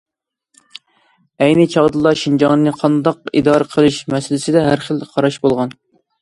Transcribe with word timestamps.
ئەينى 1.43 1.65
چاغدىلا 1.73 2.13
شىنجاڭنى 2.21 2.73
قانداق 2.79 3.21
ئىدارە 3.41 3.69
قىلىش 3.75 4.01
مەسىلىسىدە 4.15 4.65
ھەر 4.71 4.83
خىل 4.89 5.05
قاراش 5.13 5.39
بولغان. 5.47 5.77